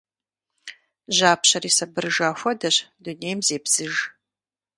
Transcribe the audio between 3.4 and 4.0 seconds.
зебзыж.